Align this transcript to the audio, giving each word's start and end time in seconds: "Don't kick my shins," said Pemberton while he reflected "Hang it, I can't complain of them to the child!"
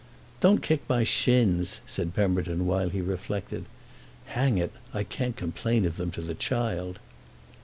"Don't 0.39 0.63
kick 0.63 0.81
my 0.89 1.03
shins," 1.03 1.79
said 1.85 2.15
Pemberton 2.15 2.65
while 2.65 2.89
he 2.89 3.01
reflected 3.01 3.65
"Hang 4.33 4.57
it, 4.57 4.71
I 4.95 5.03
can't 5.03 5.35
complain 5.35 5.85
of 5.85 5.97
them 5.97 6.09
to 6.13 6.21
the 6.21 6.33
child!" 6.33 6.97